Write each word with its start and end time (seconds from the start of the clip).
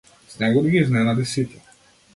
Снегот 0.35 0.65
ги 0.71 0.81
изненади 0.85 1.29
сите. 1.35 1.65